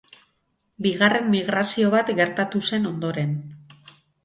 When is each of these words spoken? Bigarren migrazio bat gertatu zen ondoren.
Bigarren 0.85 1.29
migrazio 1.35 1.93
bat 1.97 2.11
gertatu 2.23 2.65
zen 2.73 2.91
ondoren. 2.95 3.39